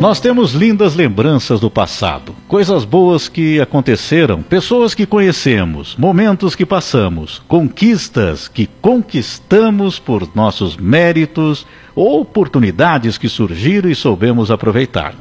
[0.00, 6.64] Nós temos lindas lembranças do passado, coisas boas que aconteceram, pessoas que conhecemos, momentos que
[6.64, 11.66] passamos, conquistas que conquistamos por nossos méritos
[11.96, 15.16] oportunidades que surgiram e soubemos aproveitar.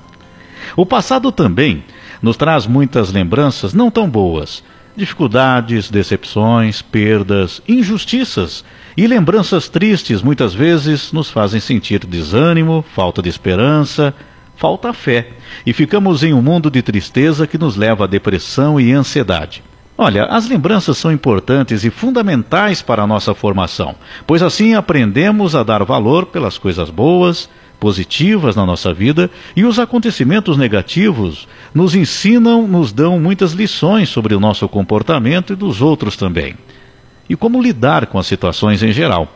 [0.76, 1.84] O passado também
[2.22, 4.64] nos traz muitas lembranças não tão boas,
[4.96, 8.64] dificuldades, decepções, perdas, injustiças
[8.96, 14.14] e lembranças tristes muitas vezes nos fazem sentir desânimo, falta de esperança
[14.58, 15.30] falta fé
[15.66, 19.64] e ficamos em um mundo de tristeza que nos leva à depressão e ansiedade.
[19.98, 23.96] Olha, as lembranças são importantes e fundamentais para a nossa formação,
[24.28, 27.50] pois assim aprendemos a dar valor pelas coisas boas,
[27.80, 34.36] positivas na nossa vida e os acontecimentos negativos nos ensinam, nos dão muitas lições sobre
[34.36, 36.56] o nosso comportamento e dos outros também.
[37.30, 39.34] E como lidar com as situações em geral.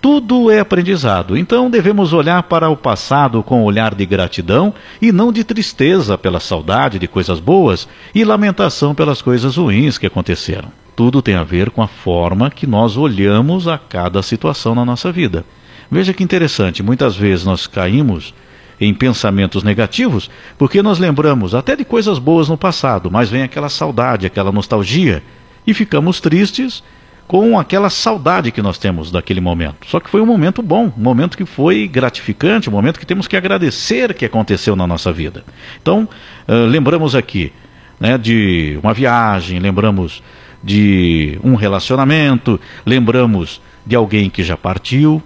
[0.00, 5.10] Tudo é aprendizado, então devemos olhar para o passado com um olhar de gratidão e
[5.10, 10.70] não de tristeza pela saudade de coisas boas e lamentação pelas coisas ruins que aconteceram.
[10.94, 15.10] Tudo tem a ver com a forma que nós olhamos a cada situação na nossa
[15.10, 15.44] vida.
[15.90, 18.32] Veja que interessante, muitas vezes nós caímos
[18.80, 23.68] em pensamentos negativos porque nós lembramos até de coisas boas no passado, mas vem aquela
[23.68, 25.24] saudade, aquela nostalgia
[25.66, 26.84] e ficamos tristes
[27.28, 29.86] com aquela saudade que nós temos daquele momento.
[29.86, 33.28] Só que foi um momento bom, um momento que foi gratificante, um momento que temos
[33.28, 35.44] que agradecer que aconteceu na nossa vida.
[35.80, 36.08] Então,
[36.48, 37.52] uh, lembramos aqui
[38.00, 40.22] né, de uma viagem, lembramos
[40.64, 45.22] de um relacionamento, lembramos de alguém que já partiu.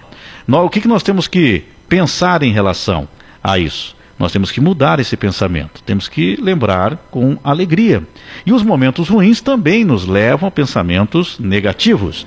[0.48, 3.08] O que, que nós temos que pensar em relação
[3.42, 3.94] a isso?
[4.18, 8.02] Nós temos que mudar esse pensamento, temos que lembrar com alegria.
[8.46, 12.26] E os momentos ruins também nos levam a pensamentos negativos.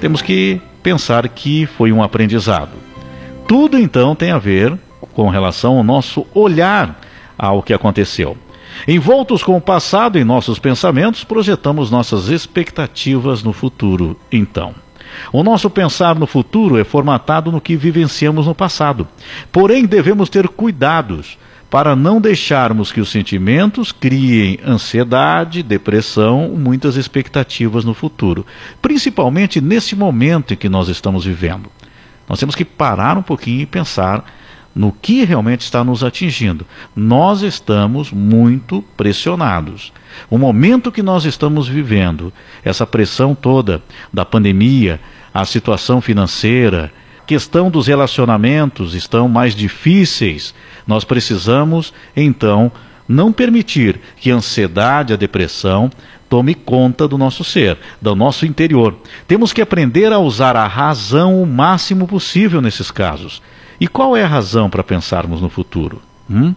[0.00, 2.72] Temos que pensar que foi um aprendizado.
[3.46, 4.76] Tudo então tem a ver
[5.12, 7.00] com relação ao nosso olhar
[7.38, 8.36] ao que aconteceu.
[8.86, 14.74] Envoltos com o passado em nossos pensamentos, projetamos nossas expectativas no futuro, então.
[15.32, 19.06] O nosso pensar no futuro é formatado no que vivenciamos no passado.
[19.50, 21.38] Porém, devemos ter cuidados
[21.72, 28.44] para não deixarmos que os sentimentos criem ansiedade, depressão, muitas expectativas no futuro,
[28.82, 31.70] principalmente nesse momento em que nós estamos vivendo.
[32.28, 34.24] Nós temos que parar um pouquinho e pensar
[34.74, 36.66] no que realmente está nos atingindo.
[36.94, 39.92] Nós estamos muito pressionados.
[40.30, 42.32] O momento que nós estamos vivendo,
[42.64, 43.82] essa pressão toda
[44.12, 45.00] da pandemia,
[45.32, 46.92] a situação financeira,
[47.26, 50.54] questão dos relacionamentos estão mais difíceis.
[50.86, 52.70] Nós precisamos, então,
[53.08, 55.90] não permitir que a ansiedade, a depressão
[56.32, 58.96] tome conta do nosso ser, do nosso interior.
[59.28, 63.42] Temos que aprender a usar a razão o máximo possível nesses casos.
[63.78, 66.00] E qual é a razão para pensarmos no futuro?
[66.30, 66.54] Hum?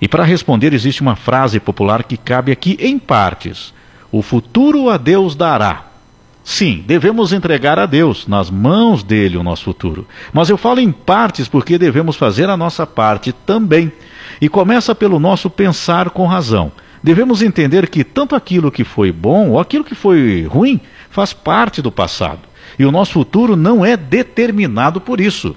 [0.00, 3.72] E para responder, existe uma frase popular que cabe aqui em partes:
[4.10, 5.84] O futuro a Deus dará.
[6.42, 10.08] Sim, devemos entregar a Deus, nas mãos dele, o nosso futuro.
[10.32, 13.92] Mas eu falo em partes porque devemos fazer a nossa parte também.
[14.40, 16.72] E começa pelo nosso pensar com razão.
[17.02, 20.80] Devemos entender que tanto aquilo que foi bom ou aquilo que foi ruim
[21.10, 22.40] faz parte do passado.
[22.78, 25.56] E o nosso futuro não é determinado por isso.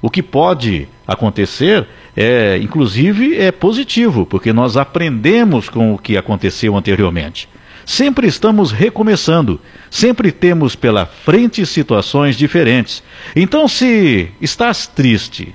[0.00, 6.76] O que pode acontecer é, inclusive, é positivo, porque nós aprendemos com o que aconteceu
[6.76, 7.48] anteriormente.
[7.84, 9.60] Sempre estamos recomeçando,
[9.90, 13.02] sempre temos pela frente situações diferentes.
[13.34, 15.54] Então, se estás triste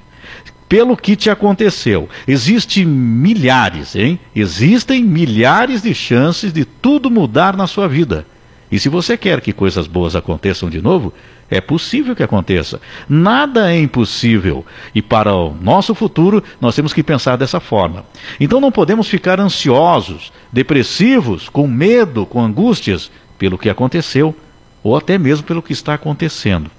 [0.70, 4.20] pelo que te aconteceu, existem milhares, hein?
[4.36, 8.24] Existem milhares de chances de tudo mudar na sua vida.
[8.72, 11.12] E se você quer que coisas boas aconteçam de novo,
[11.50, 12.80] é possível que aconteça.
[13.10, 14.64] Nada é impossível.
[14.94, 18.06] E para o nosso futuro, nós temos que pensar dessa forma.
[18.40, 23.10] Então não podemos ficar ansiosos, depressivos, com medo, com angústias
[23.40, 24.36] pelo que aconteceu,
[24.84, 26.70] ou até mesmo pelo que está acontecendo.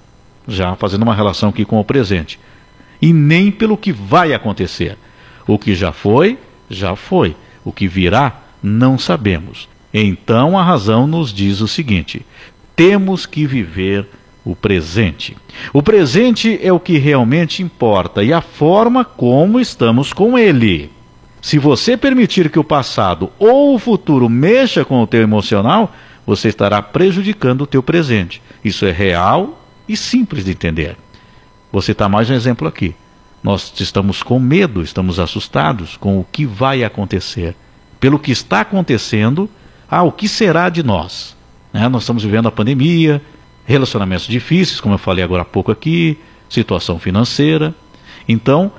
[0.47, 2.39] Já fazendo uma relação aqui com o presente.
[3.01, 4.97] E nem pelo que vai acontecer.
[5.47, 6.37] O que já foi,
[6.69, 7.35] já foi.
[7.65, 9.67] O que virá, não sabemos.
[9.93, 12.25] Então a razão nos diz o seguinte:
[12.75, 14.07] temos que viver
[14.43, 15.37] o presente.
[15.73, 20.89] O presente é o que realmente importa e a forma como estamos com ele.
[21.41, 25.93] Se você permitir que o passado ou o futuro mexa com o teu emocional,
[26.25, 28.41] você estará prejudicando o teu presente.
[28.63, 30.95] Isso é real e simples de entender.
[31.71, 32.93] Você está mais um exemplo aqui.
[33.41, 37.55] Nós estamos com medo, estamos assustados com o que vai acontecer.
[37.97, 39.49] Pelo que está acontecendo,
[39.89, 41.35] ah, o que será de nós?
[41.71, 41.87] Né?
[41.87, 43.21] Nós estamos vivendo a pandemia,
[43.65, 46.19] relacionamentos difíceis, como eu falei agora há pouco aqui,
[46.49, 47.73] situação financeira.
[48.27, 48.71] Então,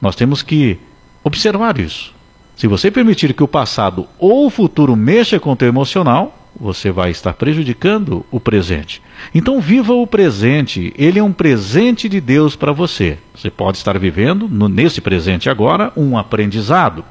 [0.00, 0.80] nós temos que
[1.22, 2.12] observar isso.
[2.56, 6.90] Se você permitir que o passado ou o futuro mexa com o teu emocional, você
[6.90, 9.02] vai estar prejudicando o presente.
[9.34, 13.18] Então viva o presente, ele é um presente de Deus para você.
[13.34, 17.04] Você pode estar vivendo no, nesse presente agora um aprendizado.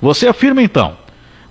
[0.00, 0.96] Você afirma então,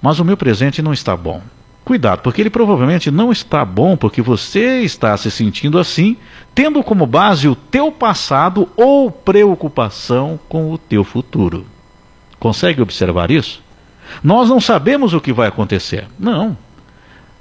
[0.01, 1.41] mas o meu presente não está bom.
[1.83, 6.17] Cuidado, porque ele provavelmente não está bom porque você está se sentindo assim,
[6.53, 11.65] tendo como base o teu passado ou preocupação com o teu futuro.
[12.37, 13.63] Consegue observar isso?
[14.21, 16.07] Nós não sabemos o que vai acontecer.
[16.19, 16.57] Não.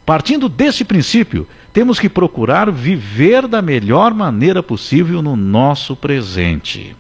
[0.07, 6.95] Partindo desse princípio, temos que procurar viver da melhor maneira possível no nosso presente.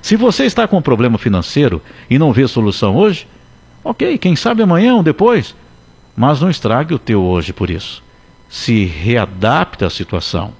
[0.00, 3.28] Se você está com um problema financeiro e não vê solução hoje,
[3.84, 5.54] ok, quem sabe amanhã ou depois,
[6.16, 8.02] mas não estrague o teu hoje por isso.
[8.48, 10.54] Se readapte à situação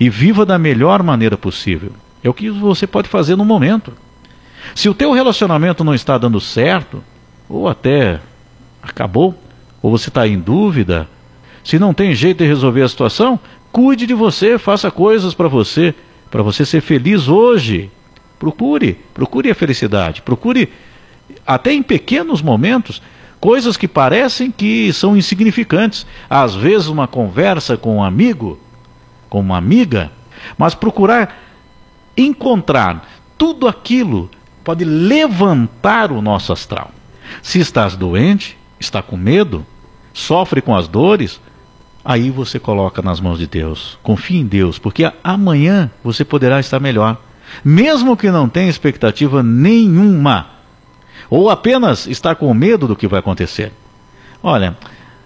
[0.00, 1.92] e viva da melhor maneira possível.
[2.24, 3.92] É o que você pode fazer no momento.
[4.74, 7.04] Se o teu relacionamento não está dando certo,
[7.48, 8.20] ou até
[8.82, 9.38] acabou,
[9.82, 11.08] ou você está em dúvida,
[11.62, 13.38] se não tem jeito de resolver a situação,
[13.72, 15.94] cuide de você, faça coisas para você,
[16.30, 17.90] para você ser feliz hoje.
[18.38, 20.72] Procure, procure a felicidade, procure
[21.46, 23.02] até em pequenos momentos
[23.40, 26.06] coisas que parecem que são insignificantes.
[26.28, 28.58] Às vezes uma conversa com um amigo,
[29.28, 30.12] com uma amiga,
[30.56, 31.42] mas procurar
[32.16, 33.06] encontrar
[33.36, 34.30] tudo aquilo
[34.64, 36.90] pode levantar o nosso astral.
[37.42, 39.64] Se estás doente, está com medo,
[40.12, 41.40] sofre com as dores,
[42.04, 43.98] aí você coloca nas mãos de Deus.
[44.02, 47.20] Confie em Deus, porque amanhã você poderá estar melhor,
[47.64, 50.50] mesmo que não tenha expectativa nenhuma,
[51.28, 53.72] ou apenas estar com medo do que vai acontecer.
[54.42, 54.76] Olha,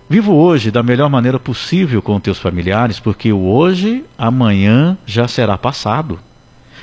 [0.09, 5.59] vivo hoje da melhor maneira possível com teus familiares, porque o hoje, amanhã já será
[5.59, 6.19] passado.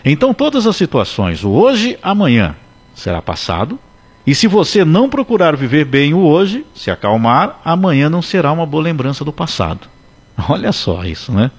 [0.05, 2.55] Então todas as situações, o hoje, amanhã,
[2.93, 3.79] será passado
[4.27, 8.65] e se você não procurar viver bem o hoje, se acalmar, amanhã não será uma
[8.65, 9.87] boa lembrança do passado.
[10.49, 11.49] Olha só isso, né?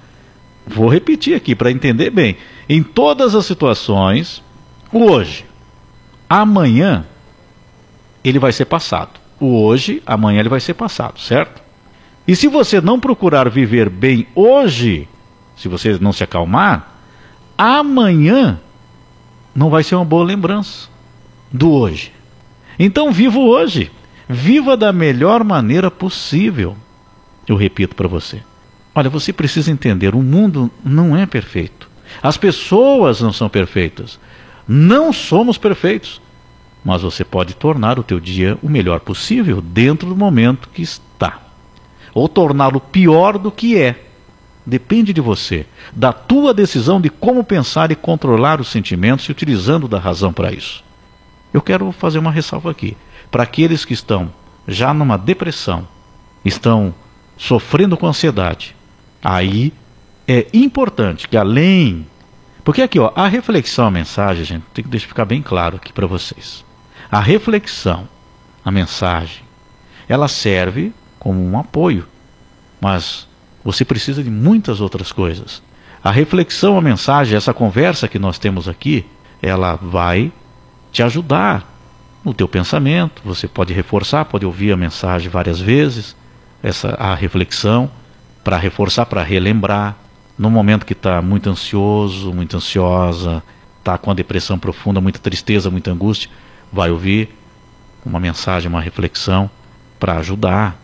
[0.67, 2.37] Vou repetir aqui para entender bem.
[2.69, 4.43] Em todas as situações,
[4.93, 5.47] o hoje,
[6.29, 7.07] amanhã,
[8.23, 9.19] ele vai ser passado.
[9.39, 11.63] O hoje, amanhã ele vai ser passado, certo?
[12.27, 15.09] E se você não procurar viver bem hoje,
[15.57, 16.87] se você não se acalmar,
[17.57, 18.59] amanhã
[19.55, 20.87] não vai ser uma boa lembrança
[21.51, 22.18] do hoje.
[22.79, 23.91] Então viva hoje.
[24.27, 26.77] Viva da melhor maneira possível.
[27.45, 28.41] Eu repito para você.
[28.95, 31.89] Olha, você precisa entender, o mundo não é perfeito.
[32.23, 34.19] As pessoas não são perfeitas.
[34.67, 36.21] Não somos perfeitos.
[36.83, 41.39] Mas você pode tornar o teu dia o melhor possível dentro do momento que está.
[42.13, 44.05] Ou torná-lo pior do que é.
[44.65, 49.87] Depende de você, da tua decisão de como pensar e controlar os sentimentos e utilizando
[49.87, 50.83] da razão para isso.
[51.53, 52.95] Eu quero fazer uma ressalva aqui.
[53.31, 54.31] Para aqueles que estão
[54.67, 55.87] já numa depressão,
[56.43, 56.93] estão
[57.37, 58.75] sofrendo com ansiedade,
[59.23, 59.73] aí
[60.27, 62.05] é importante que além.
[62.63, 65.91] Porque aqui, ó, a reflexão, a mensagem, gente, tem que deixar ficar bem claro aqui
[65.91, 66.63] para vocês.
[67.11, 68.07] A reflexão,
[68.63, 69.43] a mensagem,
[70.07, 72.07] ela serve como um apoio,
[72.79, 73.27] mas
[73.63, 75.63] você precisa de muitas outras coisas.
[76.03, 79.05] A reflexão, a mensagem, essa conversa que nós temos aqui,
[79.41, 80.31] ela vai
[80.91, 81.65] te ajudar
[82.23, 83.21] no teu pensamento.
[83.23, 86.15] Você pode reforçar, pode ouvir a mensagem várias vezes,
[86.61, 87.89] essa a reflexão
[88.43, 89.95] para reforçar, para relembrar.
[90.37, 93.43] No momento que está muito ansioso, muito ansiosa,
[93.79, 96.29] está com a depressão profunda, muita tristeza, muita angústia,
[96.71, 97.35] vai ouvir
[98.05, 99.49] uma mensagem, uma reflexão
[99.99, 100.79] para ajudar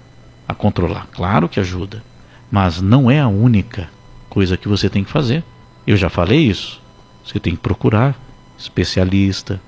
[0.48, 1.08] a controlar.
[1.12, 2.04] Claro que ajuda,
[2.52, 3.90] mas não é a única
[4.30, 5.44] coisa que você tem que fazer.
[5.88, 6.82] Eu já falei isso.
[7.24, 8.16] Você tem que procurar
[8.58, 9.62] especialista,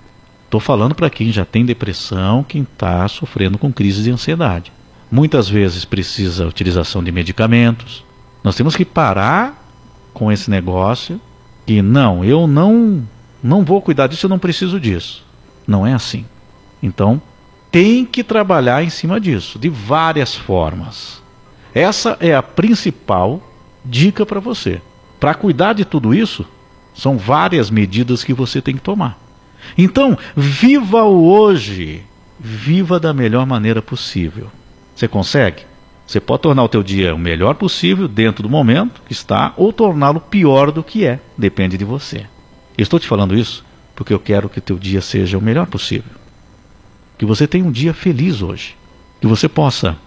[0.48, 4.72] Estou falando para quem já tem depressão, quem está sofrendo com crise de ansiedade.
[5.12, 8.06] Muitas vezes precisa utilização de medicamentos.
[8.42, 9.62] Nós temos que parar
[10.14, 11.20] com esse negócio
[11.68, 13.06] e não, eu não
[13.44, 15.26] não vou cuidar disso, eu não preciso disso.
[15.68, 16.26] Não é assim.
[16.82, 17.22] Então,
[17.70, 21.22] tem que trabalhar em cima disso, de várias formas.
[21.74, 23.42] Essa é a principal
[23.84, 24.82] dica para você.
[25.20, 26.46] Para cuidar de tudo isso,
[26.96, 29.27] são várias medidas que você tem que tomar.
[29.78, 32.04] Então, viva o hoje.
[32.40, 34.48] Viva da melhor maneira possível.
[34.96, 35.64] Você consegue?
[36.06, 39.74] Você pode tornar o teu dia o melhor possível dentro do momento que está ou
[39.74, 41.20] torná-lo pior do que é.
[41.38, 42.26] Depende de você.
[42.78, 45.66] Eu estou te falando isso porque eu quero que o teu dia seja o melhor
[45.66, 46.12] possível.
[47.18, 48.76] Que você tenha um dia feliz hoje.
[49.20, 49.98] Que você possa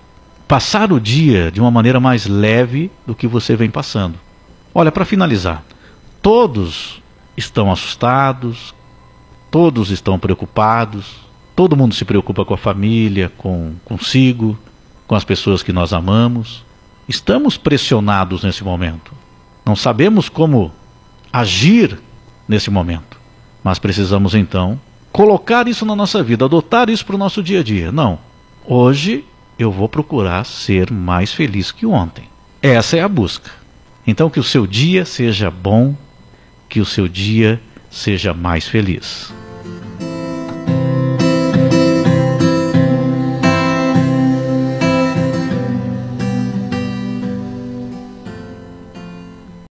[0.47, 4.19] passar o dia de uma maneira mais leve do que você vem passando.
[4.75, 5.65] Olha, para finalizar,
[6.23, 7.03] todos
[7.37, 8.75] estão assustados,
[9.51, 11.31] Todos estão preocupados,
[11.61, 14.59] Todo mundo se preocupa com a família, com consigo,
[15.07, 16.65] com as pessoas que nós amamos.
[17.07, 19.13] Estamos pressionados nesse momento.
[19.63, 20.73] Não sabemos como
[21.31, 22.01] agir
[22.49, 23.19] nesse momento.
[23.63, 24.81] Mas precisamos então
[25.13, 27.93] colocar isso na nossa vida, adotar isso para o nosso dia a dia.
[27.93, 28.19] Não.
[28.65, 29.23] Hoje
[29.59, 32.25] eu vou procurar ser mais feliz que ontem.
[32.63, 33.51] Essa é a busca.
[34.07, 35.95] Então que o seu dia seja bom,
[36.71, 39.31] que o seu dia seja mais feliz.